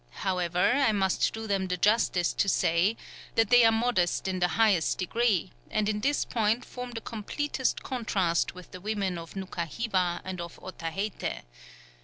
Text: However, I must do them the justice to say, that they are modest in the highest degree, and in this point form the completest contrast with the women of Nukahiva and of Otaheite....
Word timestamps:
However, 0.25 0.71
I 0.71 0.91
must 0.93 1.31
do 1.31 1.45
them 1.45 1.67
the 1.67 1.77
justice 1.77 2.33
to 2.33 2.49
say, 2.49 2.97
that 3.35 3.51
they 3.51 3.63
are 3.63 3.71
modest 3.71 4.27
in 4.27 4.39
the 4.39 4.47
highest 4.57 4.97
degree, 4.97 5.51
and 5.69 5.87
in 5.87 5.99
this 5.99 6.25
point 6.25 6.65
form 6.65 6.89
the 6.93 7.01
completest 7.01 7.83
contrast 7.83 8.55
with 8.55 8.71
the 8.71 8.81
women 8.81 9.19
of 9.19 9.35
Nukahiva 9.35 10.21
and 10.23 10.41
of 10.41 10.57
Otaheite.... 10.59 11.43